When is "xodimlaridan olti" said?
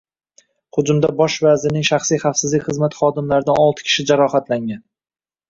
3.03-3.87